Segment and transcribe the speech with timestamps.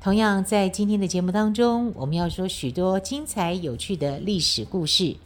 [0.00, 5.16] 同样在今天的节目当中，我们要说许多精彩有趣的历史故事。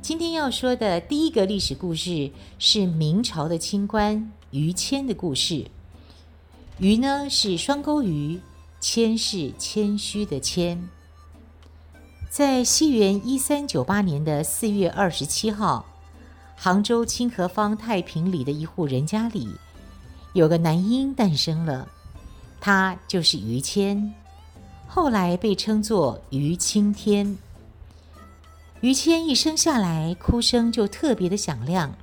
[0.00, 5.66] 今天要说的第一个历史故事是明朝的清官于谦的故事。
[6.78, 8.40] 于呢是双钩鱼，
[8.80, 10.88] 谦是谦虚的谦。
[12.30, 15.86] 在西元一三九八年的四月二十七号，
[16.54, 19.48] 杭州清河坊太平里的一户人家里，
[20.34, 21.88] 有个男婴诞生了，
[22.64, 24.14] 他就是于谦，
[24.88, 27.36] 后来被称作于青天。
[28.80, 31.94] 于谦一生下来，哭声就特别的响亮。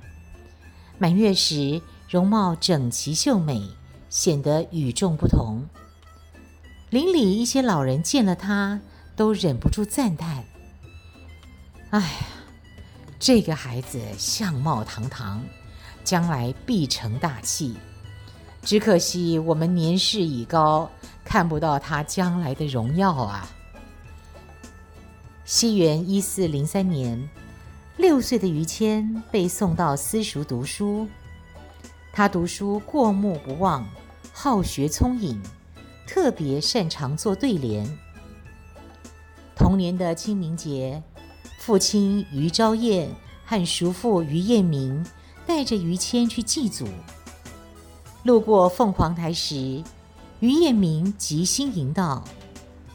[0.98, 3.60] 满月时，容貌整齐秀美，
[4.08, 5.66] 显得与众不同。
[6.90, 8.80] 邻里一些老人见了他，
[9.16, 10.44] 都忍不住赞叹
[11.90, 12.06] ：“哎呀，
[13.18, 15.42] 这个孩子相貌堂堂，
[16.04, 17.74] 将来必成大器。
[18.62, 20.90] 只可惜我们年事已高，
[21.24, 23.48] 看不到他将来的荣耀啊。”
[25.44, 27.28] 西元一四零三年，
[27.96, 31.06] 六岁的于谦被送到私塾读书。
[32.12, 33.86] 他读书过目不忘，
[34.32, 35.42] 好学聪颖，
[36.06, 37.86] 特别擅长做对联。
[39.56, 41.02] 同年的清明节，
[41.58, 43.08] 父亲于昭彦
[43.44, 45.04] 和叔父于彦明
[45.46, 46.86] 带着于谦去祭祖。
[48.24, 49.82] 路过凤凰台时，
[50.38, 52.22] 于艳明即兴吟道。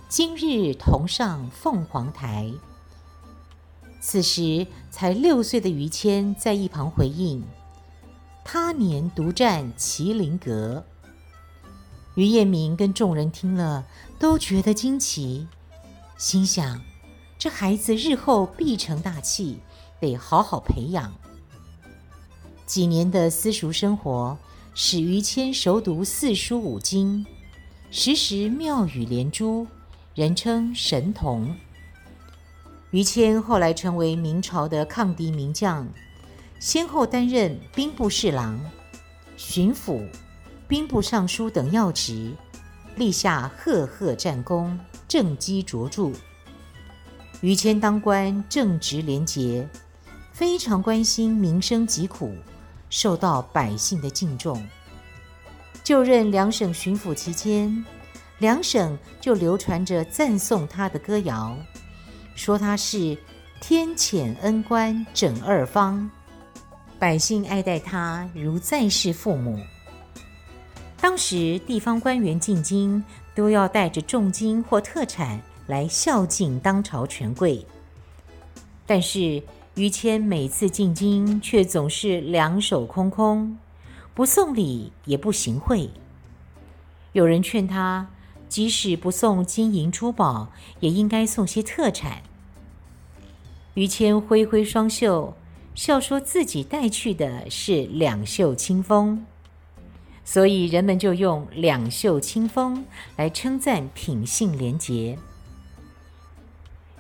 [0.07, 2.49] 今日同上凤凰台。
[3.99, 7.43] 此时才六岁的于谦在一旁回应
[8.45, 10.85] ：“他年独占麒麟阁。”
[12.15, 13.85] 于艳明跟众人听了
[14.17, 15.45] 都觉得惊奇，
[16.17, 16.79] 心想：
[17.37, 19.59] 这孩子日后必成大器，
[19.99, 21.13] 得好好培养。
[22.65, 24.37] 几年的私塾生活，
[24.79, 27.25] 使于谦熟读四书五经，
[27.89, 29.65] 时时妙语连珠。
[30.13, 31.51] 人称神童。
[32.91, 35.87] 于谦后来成为明朝的抗敌名将，
[36.59, 38.59] 先后担任兵部侍郎、
[39.35, 40.07] 巡抚、
[40.67, 42.31] 兵部尚书等要职，
[42.97, 46.11] 立下赫赫战功，政绩卓著。
[47.41, 49.67] 于谦当官正直廉洁，
[50.31, 52.35] 非常关心民生疾苦，
[52.89, 54.65] 受到百姓的敬重。
[55.83, 57.85] 就任两省巡抚期间，
[58.39, 61.55] 两省就流传着赞颂他的歌谣，
[62.35, 63.17] 说他是
[63.61, 66.09] 天谴恩官整二方，
[66.99, 69.59] 百姓爱戴他如在世父母。
[70.99, 73.03] 当时地方官员进京
[73.33, 77.65] 都要带着重金或特产来孝敬当朝权贵，
[78.85, 79.41] 但是
[79.77, 83.57] 于谦每次进京却总是两手空空，
[84.13, 85.89] 不送礼也不行贿。
[87.13, 88.09] 有人劝他。
[88.49, 92.23] 即使不送金银珠宝，也应该送些特产。
[93.73, 95.35] 于谦挥挥双袖，
[95.75, 99.25] 笑说自己带去的是两袖清风，
[100.23, 102.85] 所以人们就用“两袖清风”
[103.17, 105.19] 来称赞品性廉洁。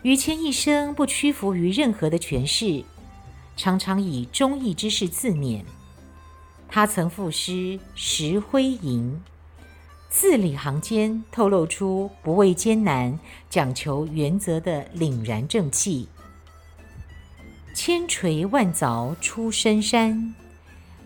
[0.07, 2.81] 于谦一生不屈服于任何的权势，
[3.57, 5.65] 常常以忠义之士自勉。
[6.69, 7.51] 他曾赋诗
[7.93, 9.21] 《石灰吟》。
[10.09, 16.07] 字里行间透露出不畏艰难、讲求原则的凛然正气。
[17.75, 20.33] 千锤万凿出深山，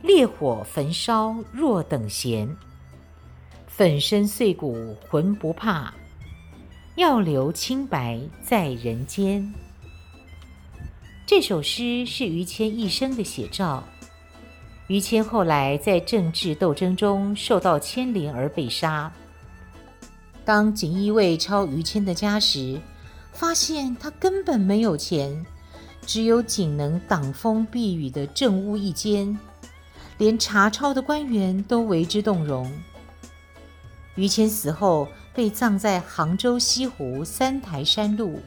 [0.03, 2.55] 烈火焚烧若等闲。
[3.65, 5.91] 粉身碎骨浑不怕，
[7.01, 9.51] 要留清白在人间。
[11.25, 13.83] 这首诗是于谦一生的写照。
[14.85, 19.11] 于谦后来在政治斗争中受到牵连而被杀。
[20.45, 22.79] 当锦衣卫抄于谦的家时，
[23.33, 25.43] 发现他根本没有钱，
[26.05, 29.39] 只有仅能挡风避雨的正屋一间，
[30.19, 32.71] 连查抄的官员都为之动容。
[34.13, 38.39] 于谦死后被葬在杭州西湖三台山路，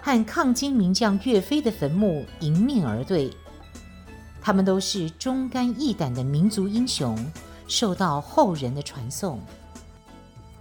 [0.00, 3.30] 和抗金名将岳飞的坟墓迎面而对。
[4.40, 7.16] 他们都是忠肝义胆的民族英雄，
[7.68, 9.40] 受到后人的传颂。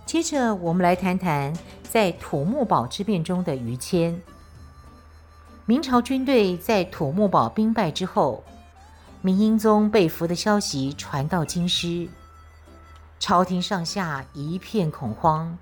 [0.06, 4.22] 接着，我们来谈谈在土木堡之变中的于谦。
[5.66, 8.44] 明朝军队在土木堡兵败之后，
[9.22, 12.10] 明英宗被俘的消息传到京师，
[13.22, 15.56] 朝廷上下一片恐慌，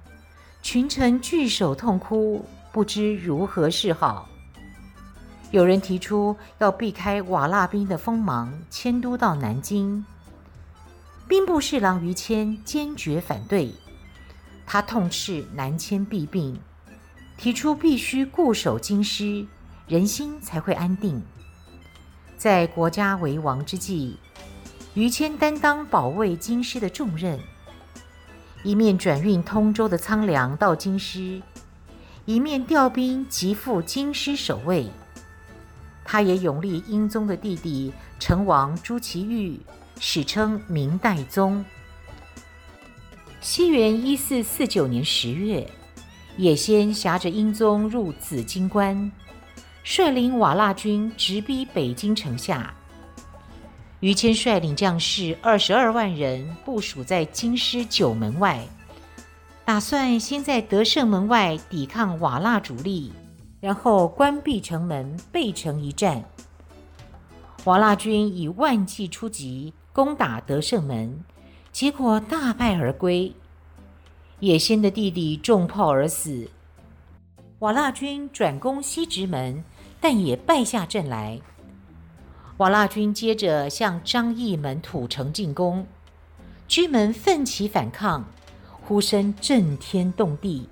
[0.61, 4.29] 群臣聚首痛哭，不知如何是好。
[5.51, 10.05] 有人提出要避开瓦剌兵的锋芒，迁都到南京。
[11.27, 13.73] 兵部侍郎于谦坚决反对，
[14.65, 16.57] 他痛斥南迁弊病，
[17.37, 19.45] 提出必须固守京师。
[19.85, 21.21] 人心才会安定。
[22.37, 24.17] 在国家危亡之际，
[24.99, 27.39] 于谦担当保卫京师的重任，
[28.63, 31.41] 一面转运通州的仓粮到京师，
[32.25, 34.89] 一面调兵急赴京师守卫。
[36.03, 39.61] 他也拥立英宗的弟弟成王朱祁钰，
[40.01, 41.63] 史称明代宗。
[43.39, 45.65] 西元一四四九年十月，
[46.35, 49.09] 也先挟着英宗入紫荆关。
[49.81, 52.73] 率领瓦剌军直逼北京城下，
[53.99, 58.65] 于谦率领将士二十二万人部署在京师九门外，
[59.65, 63.11] 打算先在德胜门外抵抗瓦剌主力，
[63.59, 66.23] 然后关闭城门，背城一战。
[67.65, 71.23] 瓦剌军以万计出击，攻打德胜门，
[71.71, 73.31] 结果大败而归。
[74.39, 76.49] 也先的弟弟中炮而死。
[77.59, 79.63] 瓦剌军转攻西直门。
[80.01, 81.37] 但也败下阵来。
[82.59, 85.87] 瓦剌军接着向张义门土城进攻，
[86.67, 88.25] 军门奋起反抗，
[88.81, 90.67] 呼声震天动地。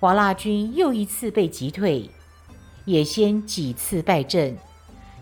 [0.00, 2.08] 瓦剌军又一次被击退，
[2.86, 4.56] 也先几次败阵，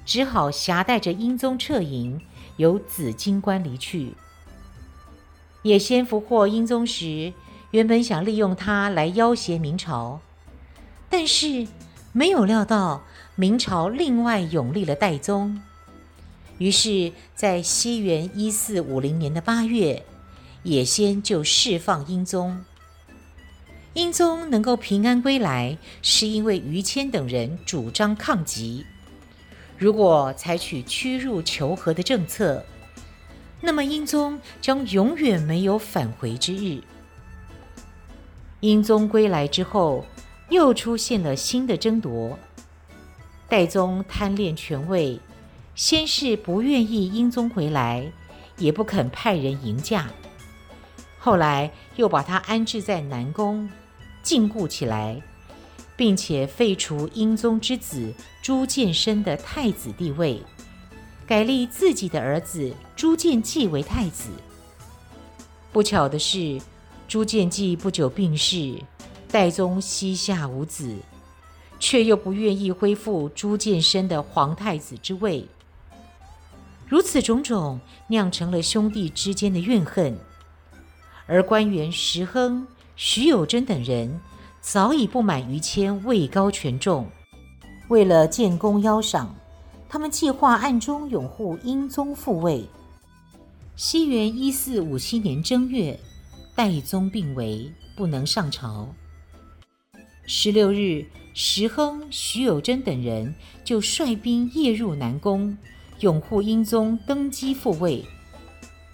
[0.05, 2.21] 只好挟带着英宗撤营，
[2.59, 4.15] 由紫荆关离去。
[5.63, 7.33] 也先俘获英宗时，
[7.73, 10.21] 原本想利用他来要挟明朝，
[11.11, 11.67] 但是。
[12.13, 13.03] 没有料到
[13.39, 15.61] 明朝另外拥立了代宗，
[16.57, 20.07] 于是，在西元一四五零年的八月，
[20.63, 22.65] 也先就释放英宗。
[23.93, 28.87] 英宗能够平安归来，是因为于谦等人主张抗击。
[29.77, 32.65] 如果采取屈辱求和的政策，
[33.61, 36.83] 那么英宗将永远没有返回之日。
[38.61, 40.07] 英宗归来之后，
[40.49, 42.39] 又出现了新的争夺。
[43.49, 45.21] 代宗贪恋权位，
[45.75, 48.11] 先是不愿意英宗回来，
[48.59, 50.11] 也不肯派人迎驾。
[51.19, 53.71] 后来又把他安置在南宫，
[54.23, 55.23] 禁锢起来，
[55.97, 58.13] 并且废除英宗之子
[58.43, 60.43] 朱见深的太子地位，
[61.27, 64.31] 改立自己的儿子朱见济为太子。
[65.73, 66.61] 不巧的是，
[67.07, 68.75] 朱见济不久病逝。
[69.29, 70.97] 代宗膝下无子，
[71.79, 75.47] 却又不愿意恢复朱见深的皇太子之位。
[76.89, 80.17] 如此种种，酿成了兄弟之间的怨恨。
[81.27, 84.21] 而官员石亨、徐有贞等人
[84.61, 87.11] 早已不满于谦位高权重，
[87.89, 89.35] 为了建功邀赏，
[89.89, 92.65] 他们计划暗中拥护英宗复位。
[93.75, 95.99] 西元一四五七年正月，
[96.55, 98.89] 代宗病危，不能上朝。
[100.25, 101.05] 十六日，
[101.39, 105.55] 石亨、徐有贞等人就率兵夜入南宫，
[106.01, 108.03] 拥护英宗登基复位，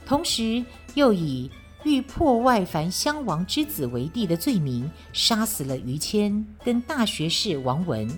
[0.05, 1.49] 同时又以
[1.85, 8.11] 欲破外藩襄王之子为帝的罪名，杀死了于谦跟大学士王文。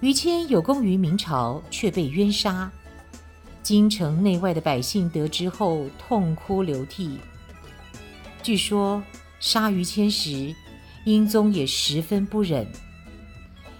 [0.00, 2.68] 于谦有功于明朝，却被冤杀。
[3.62, 7.20] 京城内外的百姓得知后，痛哭流涕。
[8.42, 9.00] 据说
[9.38, 10.52] 杀于谦时，
[11.06, 12.66] 英宗也十分不忍，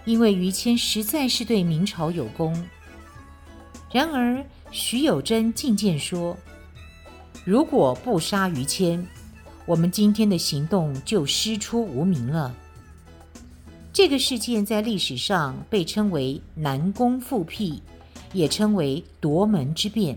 [0.05, 2.57] 因为于谦实在是对明朝有功。
[3.91, 6.37] 然而徐有贞进谏说
[7.45, 9.05] ：“如果不杀于谦，
[9.67, 12.55] 我们今天的行动就师出无名了。”
[13.93, 17.83] 这个事件在历史上被称为南宫复辟，
[18.33, 20.17] 也称为夺门之变。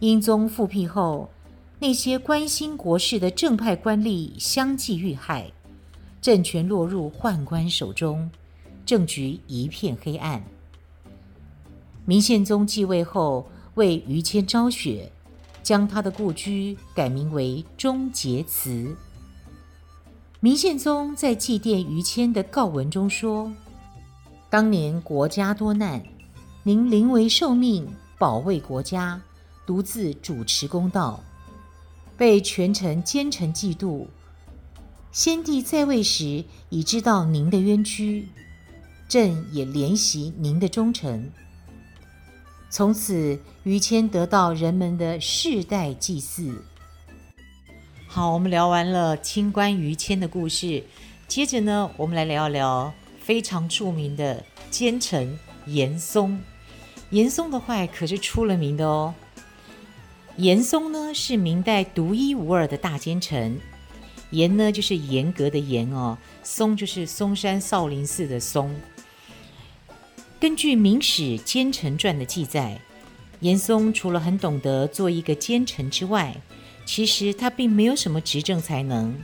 [0.00, 1.30] 英宗复辟后，
[1.80, 5.52] 那些关心国事的正派官吏相继遇害，
[6.20, 8.28] 政权落入宦官手中，
[8.84, 10.42] 政局一片黑暗。
[12.04, 15.12] 明宪宗继位后，为于谦昭雪，
[15.62, 18.96] 将他的故居改名为忠节祠。
[20.40, 23.52] 明宪宗在祭奠于谦的告文中说
[24.50, 26.02] ：“当年国家多难，
[26.64, 27.86] 您临危受命，
[28.18, 29.20] 保卫国家，
[29.64, 31.22] 独自主持公道。”
[32.18, 34.08] 被权臣奸臣嫉妒，
[35.12, 38.28] 先帝在位时已知道您的冤屈，
[39.08, 41.30] 朕也怜惜您的忠诚。
[42.68, 46.64] 从此，于谦得到人们的世代祭祀。
[48.08, 50.82] 好，我们聊完了清官于谦的故事，
[51.28, 56.42] 接着呢，我们来聊一聊非常著名的奸臣严嵩。
[57.10, 59.14] 严嵩的坏可是出了名的哦。
[60.38, 63.60] 严嵩呢是明代独一无二的大奸臣，
[64.30, 68.72] 严呢就是严格的严哦，嵩就是嵩山少林寺的嵩。
[70.38, 72.80] 根据《明史·奸臣传》的记载，
[73.40, 76.36] 严嵩除了很懂得做一个奸臣之外，
[76.86, 79.20] 其实他并没有什么执政才能。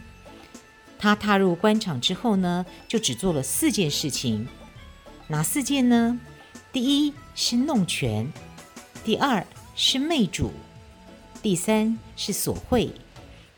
[0.98, 4.48] 他踏入官场之后呢，就只做了四件事情。
[5.28, 6.18] 哪四件呢？
[6.72, 8.32] 第一是弄权，
[9.04, 10.50] 第二是媚主，
[11.44, 12.88] 第三是索贿，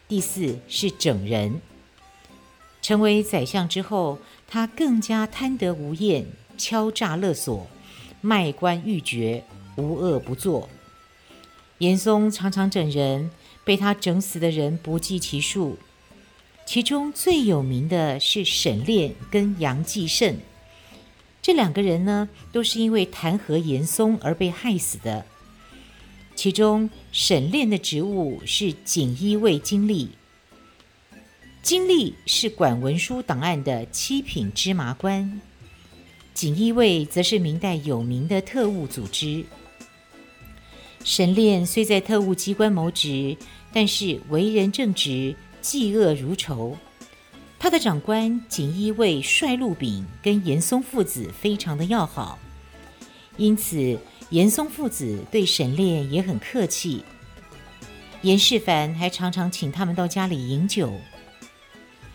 [0.08, 1.60] 第四是整人。
[2.82, 6.26] 成为宰相之后，他更加贪得无厌，
[6.58, 7.68] 敲诈勒索，
[8.20, 9.44] 卖官鬻爵，
[9.76, 10.68] 无恶不作。
[11.78, 13.30] 严嵩常常整人。
[13.64, 15.76] 被他整死的人不计其数，
[16.64, 20.38] 其中最有名的是沈炼跟杨继盛。
[21.42, 25.26] 这两个人呢，都是因为弹劾严嵩而被害死的。
[26.36, 30.10] 其中沈炼的职务是锦衣卫经历，
[31.62, 35.40] 经历是管文书档案的七品芝麻官，
[36.34, 39.46] 锦衣卫则是明代有名的特务组织。
[41.02, 43.34] 沈炼虽在特务机关谋职，
[43.72, 46.76] 但是为人正直，嫉恶如仇。
[47.58, 52.38] 他的长官锦衣卫帅陆炳跟严嵩父子非常的要好，
[53.38, 53.98] 因此
[54.30, 57.04] 严嵩父子对沈炼也很客气。
[58.22, 60.92] 严世蕃还常常请他们到家里饮酒。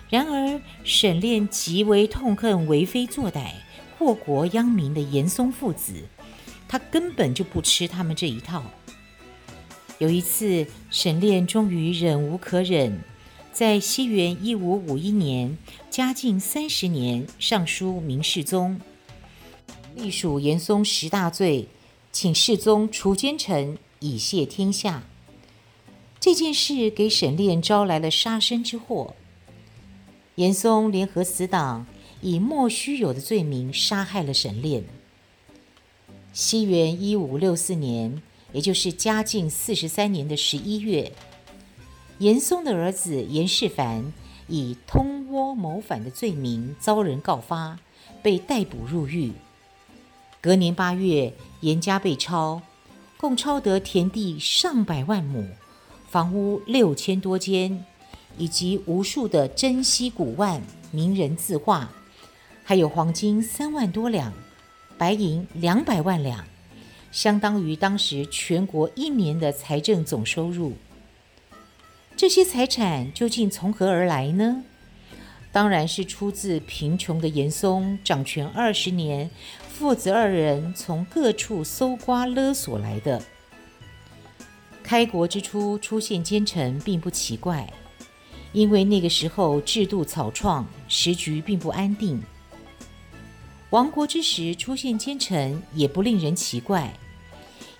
[0.09, 3.51] 然而沈炼极为痛恨为非作歹、
[3.97, 5.93] 祸国殃民的严嵩父子，
[6.67, 8.61] 他根本就不吃他们这一套。
[9.99, 12.99] 有一次，沈炼终于忍无可忍，
[13.53, 15.57] 在西元一五五一年，
[15.89, 18.81] 嘉靖三十年，上书明世宗，
[19.95, 21.67] 隶属严嵩十大罪，
[22.11, 25.03] 请世宗除奸臣，以谢天下。
[26.19, 29.15] 这件事给沈炼招来了杀身之祸。
[30.35, 31.85] 严嵩联合死党，
[32.21, 34.83] 以莫须有的罪名杀害了沈炼。
[36.33, 38.21] 西元一五六四年。
[38.53, 41.13] 也就是嘉靖四十三年的十一月，
[42.17, 44.11] 严嵩的儿子严世蕃
[44.49, 47.79] 以通倭谋反的罪名遭人告发，
[48.21, 49.31] 被逮捕入狱。
[50.41, 52.63] 隔年八月，严家被抄，
[53.15, 55.47] 共抄得田地上百万亩，
[56.09, 57.85] 房屋六千多间，
[58.39, 61.91] 以及无数的珍稀古玩、名人字画，
[62.63, 64.33] 还有黄金三万多两，
[64.97, 66.43] 白银两百万两。
[67.11, 70.73] 相当于当时全国一年的财政总收入。
[72.17, 74.63] 这些财产究竟从何而来呢？
[75.51, 79.29] 当然是出自贫穷的严嵩掌权二十年，
[79.81, 83.19] 父子二人从各处搜刮勒索来的。
[84.83, 87.67] 开国之初出现奸臣并不奇怪，
[88.53, 92.21] 因为那个时候制度草创，时局并不安定。
[93.71, 96.93] 亡国之时出现奸臣也不令人奇怪。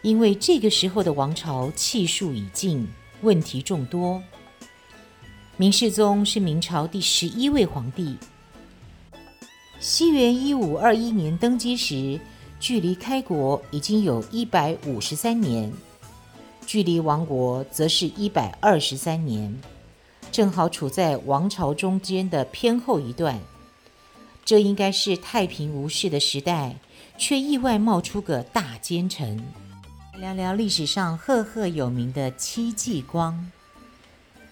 [0.01, 2.87] 因为这个时候的王朝气数已尽，
[3.21, 4.19] 问题众多。
[5.55, 8.17] 明世宗是明朝第十一位皇帝。
[9.81, 12.19] 西元一五二一年登基时，
[12.59, 15.73] 距离开国已经有一百五十三年，
[16.67, 19.59] 距离亡国则是一百二十三年，
[20.31, 23.39] 正好处在王朝中间的偏后一段。
[24.45, 26.75] 这应该是太平无事的时代，
[27.17, 29.43] 却意外冒出个大奸臣。
[30.19, 33.49] 聊聊历史上赫赫有名的戚继光。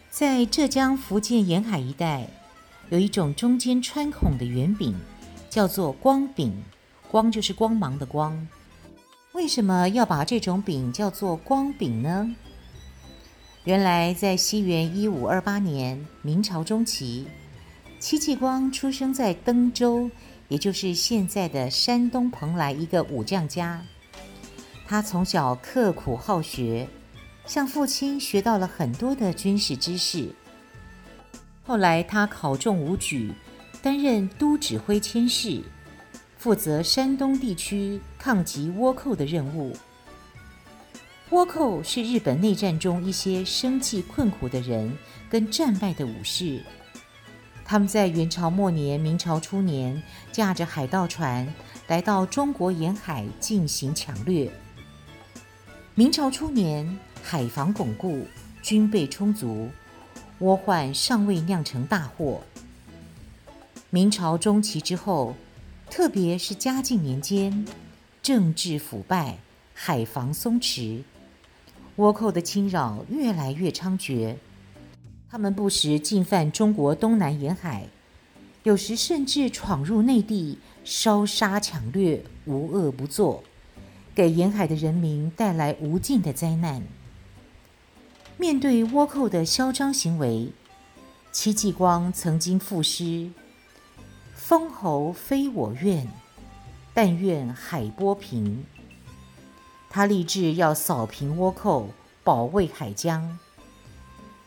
[0.10, 2.28] 在浙江、福建沿海一带，
[2.90, 4.96] 有一种中间穿孔的圆饼，
[5.50, 6.64] 叫做光饼。
[7.12, 8.48] 光就是光芒的光。
[9.32, 12.36] 为什么要把这种饼叫做光饼呢？
[13.64, 17.26] 原来在西元一五二八年，明朝中期，
[18.00, 20.12] 戚继光出生在登州，
[20.50, 23.84] 也就是现在的山东蓬莱一个武将家。
[24.88, 26.88] 他从小刻苦好学，
[27.46, 30.30] 向父亲学到了很多的军事知识。
[31.64, 33.34] 后来他考中武举，
[33.82, 35.62] 担任都指挥佥事，
[36.38, 39.76] 负责山东地区抗击倭寇的任务。
[41.30, 44.92] 倭寇是日本内战中一些生计困苦的人
[45.30, 46.64] 跟战败的武士，
[47.64, 51.48] 他们在元朝末年、明朝初年，驾着海盗船
[51.88, 54.52] 来到中国沿海进行抢掠。
[55.94, 58.26] 明朝初年，海防巩固，
[58.64, 59.70] 军备充足，
[60.40, 62.42] 倭患尚未酿成大祸。
[63.92, 65.36] 明朝中期之后，
[65.90, 67.66] 特别是嘉靖年间，
[68.22, 69.40] 政治腐败，
[69.74, 71.02] 海防松弛，
[71.98, 74.36] 倭寇的侵扰越来越猖獗。
[75.28, 77.88] 他们不时进犯中国东南沿海，
[78.62, 83.44] 有时甚至闯入内地，烧杀抢掠，无恶不作，
[84.14, 86.84] 给沿海的人民带来无尽的灾难。
[88.38, 90.50] 面对倭寇的嚣张行为，
[91.32, 93.32] 戚继光曾经赋诗
[94.50, 96.08] ：“封侯非我愿，
[96.92, 98.66] 但愿海波平。”
[99.92, 101.90] 他立志要扫平倭寇，
[102.24, 103.38] 保卫海疆。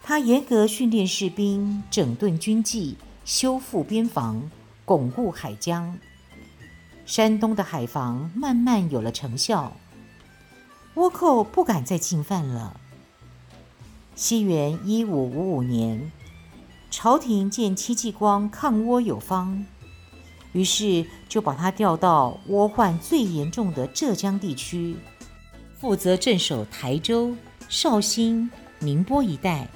[0.02, 4.50] 他严格训练士兵，整顿军纪，修复边防，
[4.85, 5.97] 巩固海疆。
[7.06, 9.76] 山东的海防慢慢有了成效，
[10.97, 12.80] 倭寇不敢再进犯了。
[14.16, 16.11] 西元一五五五年，
[16.90, 19.64] 朝廷见戚继光抗倭有方，
[20.52, 24.97] 于是就把他调到倭患最严重的浙江地区，
[25.78, 27.35] 负责镇守台州、
[27.68, 29.68] 绍兴、宁波一带。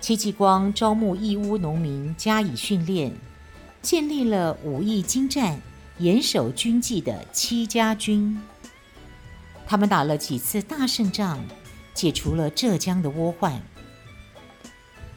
[0.00, 3.10] 戚继光招募义乌农民加以训练，
[3.80, 5.58] 建立了武艺精湛、
[5.98, 8.38] 严守军纪的戚家军。
[9.66, 11.42] 他们打了几次大胜仗，
[11.94, 13.62] 解除了浙江的倭患。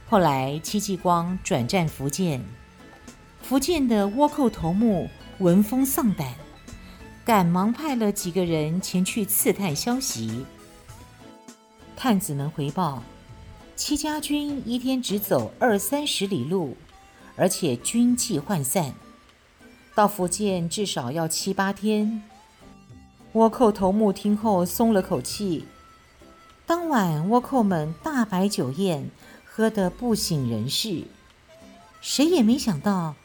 [0.08, 2.42] 后来，戚继光转战福建，
[3.48, 6.34] 福建的倭寇头目闻风丧胆，
[7.24, 10.46] 赶忙派了几个人前去刺探消息。
[11.96, 13.02] 探子们回报。
[13.74, 16.76] 戚家军一天只走二三十里路，
[17.38, 18.94] 而且军纪涣散，
[19.96, 22.22] 到福建至少要七八天。
[23.32, 25.64] 倭寇头目听后松了口气。
[26.66, 29.10] 当晚，倭寇们大摆酒宴，
[29.46, 31.06] 喝得不省人事。
[32.02, 33.16] 谁也没想到，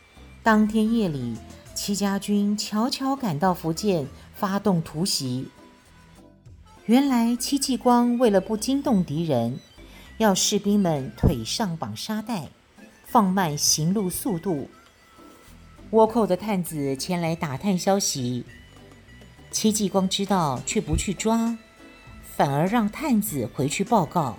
[0.44, 1.36] 当天夜里，
[1.72, 5.46] 戚家军悄悄赶到福建，发动突袭。
[6.86, 9.60] 原来，戚继光为了不惊动敌人。
[10.18, 12.48] 要士兵们腿上绑沙袋，
[13.04, 14.68] 放慢行路速度。
[15.92, 18.44] 倭寇的探子前来打探消息，
[19.52, 21.56] 戚继光知道却不去抓，
[22.36, 24.36] 反而让探子回去报告。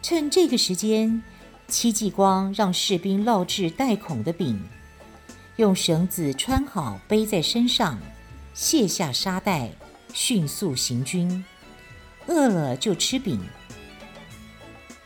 [0.00, 1.22] 趁这个时间，
[1.66, 4.62] 戚继光让士兵烙制带孔的饼，
[5.56, 7.98] 用绳子穿好背在身上，
[8.52, 9.70] 卸下沙袋，
[10.12, 11.44] 迅速行军。
[12.26, 13.40] 饿了就吃饼。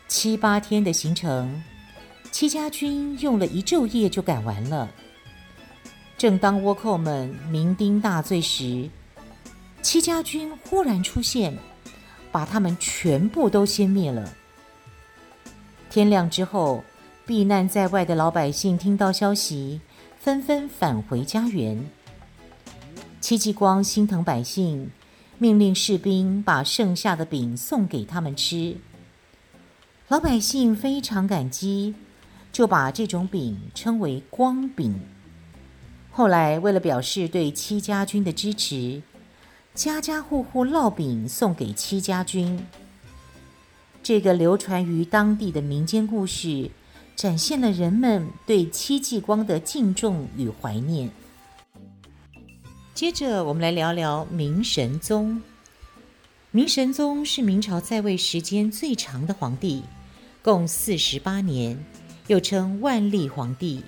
[0.07, 1.63] 七八天的行程，
[2.31, 4.89] 戚家军用了一昼夜就赶完了。
[6.17, 8.89] 正当倭寇们酩酊大醉时，
[9.81, 11.57] 戚家军忽然出现，
[12.31, 14.33] 把他们全部都歼灭了。
[15.89, 16.83] 天亮之后，
[17.25, 19.81] 避难在外的老百姓听到消息，
[20.19, 21.83] 纷纷返回家园。
[23.19, 24.91] 戚继光心疼百姓，
[25.39, 28.77] 命令士兵把剩下的饼送给他们吃。
[30.09, 31.95] 老百姓非常感激，
[32.51, 34.99] 就把这种饼称为“光饼”。
[36.11, 39.01] 后来，为了表示对戚家军的支持，
[39.73, 42.63] 家家户户烙饼送给戚家军。
[44.09, 46.71] 这个流传于当地的民间故事，
[47.15, 51.11] 展现了人们对戚继光的敬重与怀念。
[52.95, 55.39] 接着，我们来聊聊明神宗。
[56.49, 59.83] 明神宗是明朝在位时间最长的皇帝。
[60.41, 61.77] 共四十八年，
[62.25, 63.83] 又称万历皇帝。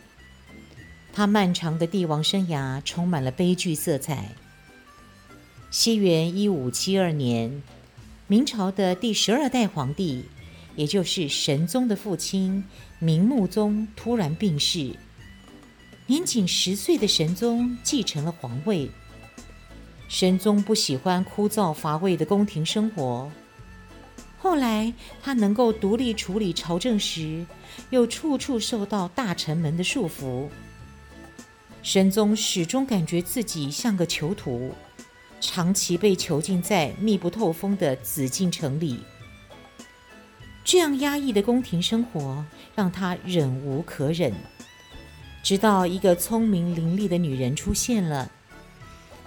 [1.11, 4.29] 他漫长的帝王生涯充满了悲剧色彩。
[5.71, 7.63] 西元一五七二年，
[8.31, 10.23] 明朝的第十二代皇帝，
[10.77, 12.63] 也就是神宗的父亲
[12.97, 14.95] 明穆宗突然病逝。
[16.07, 18.89] 年仅十岁的神宗继承了皇位。
[20.07, 23.29] 神宗不喜欢枯燥乏味的宫廷生活。
[24.37, 27.45] 后来，他能够独立处理朝政时，
[27.89, 30.47] 又处处受到大臣们的束缚。
[31.83, 34.73] 神宗始终感觉自己像个囚徒，
[35.41, 38.99] 长期被囚禁在密不透风的紫禁城里。
[40.63, 44.31] 这样压抑的宫廷生活让他忍无可忍。
[45.43, 48.31] 直到一个聪明伶俐的女人出现了，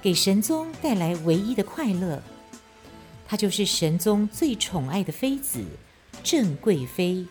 [0.01, 2.23] 给神宗带来唯一的快乐。
[3.27, 5.65] 她就是神宗最宠爱的妃子
[6.23, 7.27] 郑贵妃。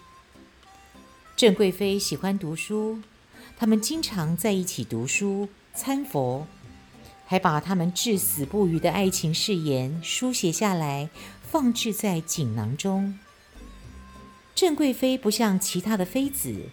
[1.37, 2.99] 郑贵妃喜欢读书，
[3.57, 6.45] 他们经常在一起读书、参佛，
[7.33, 11.09] 还把他们至死不渝的爱情誓言书写下来，
[11.41, 13.17] 放置在锦囊中。
[14.53, 16.69] 郑贵妃不像其他的妃子，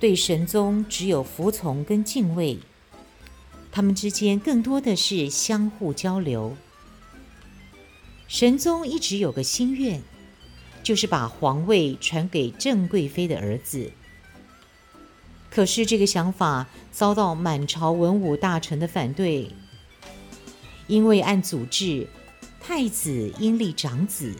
[0.00, 2.58] 对神宗只有服从跟敬畏，
[3.70, 6.56] 他们之间更多的是相互交流。
[8.26, 10.02] 神宗一直有个心愿，
[10.82, 13.92] 就是把皇位传给郑贵妃的儿子。
[15.48, 19.52] 可是这个想法遭到满朝文武大臣的反对，
[20.90, 22.04] 因为按祖制，
[22.60, 24.34] 太子应立长子，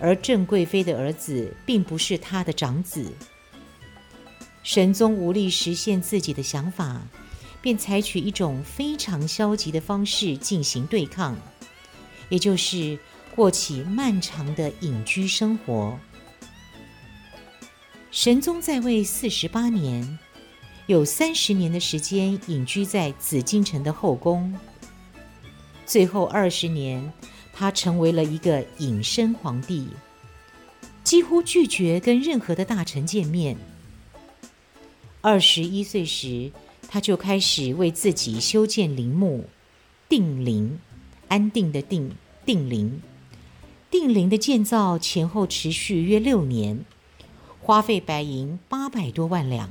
[0.00, 3.12] 而郑贵妃的儿子并不是他的长子。
[4.62, 7.02] 神宗无力实现自己的想法，
[7.60, 11.36] 便采取一种非常消极的方式进行对抗，
[12.30, 12.98] 也就是
[13.36, 15.98] 过起漫长的隐居生活。
[18.10, 20.18] 神宗在位四十八年，
[20.86, 24.58] 有三十年的时间隐居在紫禁城的后宫。
[25.88, 27.14] 最后二十年，
[27.50, 29.88] 他成为了一个隐身皇帝，
[31.02, 33.56] 几乎拒绝跟任何的大臣见面。
[35.22, 36.52] 二十一岁时，
[36.88, 39.46] 他就开始为自己修建陵墓，
[40.10, 40.78] 定陵，
[41.28, 42.12] 安定的定，
[42.44, 43.00] 定陵。
[43.90, 46.84] 定陵的建造前后持续约六年。
[47.62, 49.70] 花费白银八百多万两，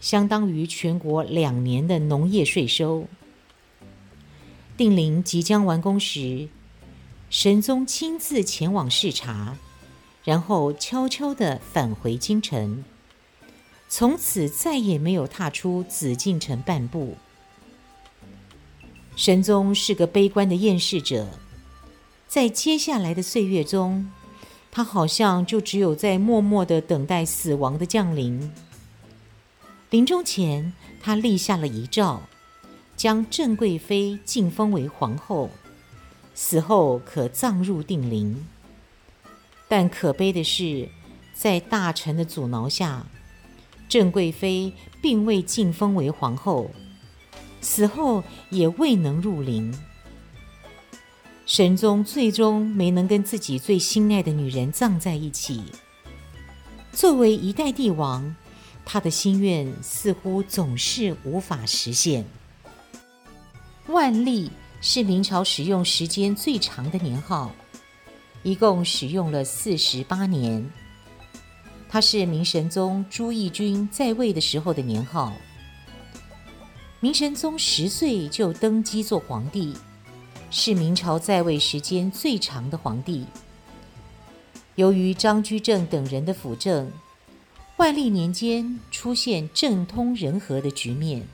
[0.00, 3.08] 相当于全国两年的农业税收。
[4.76, 6.48] 定陵即将完工时，
[7.30, 9.56] 神宗亲自前往视察，
[10.22, 12.84] 然后悄悄地返回京城，
[13.88, 17.16] 从此再也没有踏出紫禁城半步。
[19.16, 21.26] 神宗是个悲观的厌世者，
[22.28, 24.12] 在接下来的岁月中，
[24.70, 28.52] 他好像就只有在默默地等待死亡的降临。
[29.88, 32.24] 临终前，他立下了遗诏，
[32.96, 35.50] 将郑贵妃晋封为皇后，
[36.34, 38.46] 死后可葬入定陵。
[39.68, 40.88] 但可悲的是，
[41.34, 43.06] 在大臣的阻挠下，
[43.88, 46.70] 郑贵妃并未晋封为皇后，
[47.60, 49.76] 死后也未能入陵。
[51.44, 55.62] 神宗最终没能跟自己最心爱的女人葬在一起。
[56.92, 58.34] 作为一代帝王，
[58.84, 62.24] 他的心愿似乎总是无法实现。
[63.88, 67.52] 万历是明朝使用时间最长的年号，
[68.42, 70.68] 一共使用了四十八年。
[71.88, 75.32] 它是明神宗朱翊钧在位的时候的年号。
[76.98, 79.74] 明神宗十岁就登基做皇帝。
[80.48, 83.26] 是明朝在位时间最长的皇帝。
[84.76, 86.90] 由于张居正等人的辅政，
[87.78, 91.26] 万历年间出现政通人和的局面。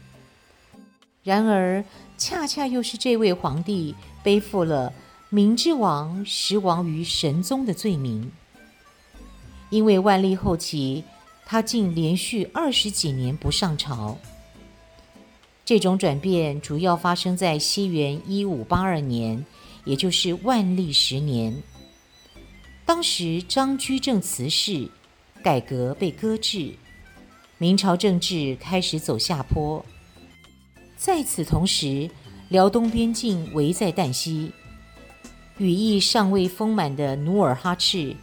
[1.23, 1.85] 然而，
[2.19, 4.93] 恰恰又是这位皇帝背负了
[5.31, 8.33] “明之亡，实亡于神宗”的罪名。
[9.71, 11.05] 因为万历后期，
[11.47, 14.19] 他竟连续二十几年不上朝。
[15.65, 19.47] 这种转变主要发生在西元一五八二年，
[19.85, 21.57] 也就是万历十年。
[22.85, 24.89] 当时张居正辞世，
[25.41, 26.75] 改革被搁置，
[27.59, 29.87] 明朝政治开始走下坡。
[31.05, 32.09] 在此同时，
[32.49, 34.53] 辽东边境危在旦夕，
[35.59, 38.15] 羽翼尚未丰满的努尔哈赤，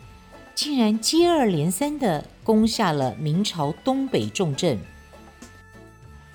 [0.56, 4.80] 竟然接二连三地攻下了明朝东北重镇。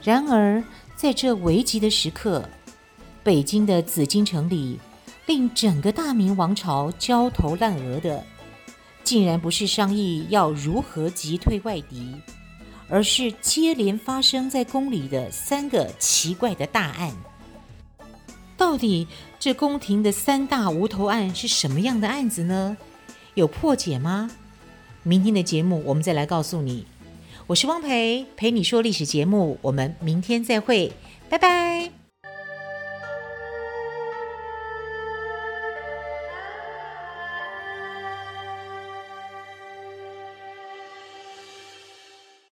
[0.02, 0.62] 然而，
[0.94, 2.46] 在这危急的时刻，
[3.22, 4.78] 北京的紫禁城里，
[5.24, 8.22] 令整个大明王朝焦头烂额的，
[9.02, 12.14] 竟然不是商议要如何击退外敌，
[12.88, 17.12] 而是接连发生在宫里的三个奇怪的大案。
[18.56, 19.06] 到底
[19.38, 22.76] 这宫廷的三大无头案是什么样的案子呢？
[23.34, 24.30] 有破解吗？
[25.02, 26.86] 明天的节目我们再来告诉你。
[27.46, 30.92] 我是汪培，陪你说历史节目，我们明天再会，
[31.28, 32.03] 拜拜。